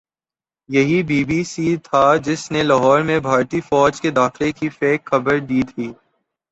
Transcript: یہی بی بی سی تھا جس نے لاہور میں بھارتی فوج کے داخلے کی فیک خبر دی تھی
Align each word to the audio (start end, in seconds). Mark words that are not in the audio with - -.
یہی 0.69 0.99
بی 1.03 1.19
بی 1.23 1.39
سی 1.43 1.67
تھا 1.77 2.03
جس 2.25 2.41
نے 2.51 2.61
لاہور 2.63 2.99
میں 3.01 3.19
بھارتی 3.19 3.59
فوج 3.61 4.01
کے 4.01 4.09
داخلے 4.11 4.51
کی 4.51 4.69
فیک 4.69 5.05
خبر 5.05 5.39
دی 5.49 5.61
تھی 5.69 5.91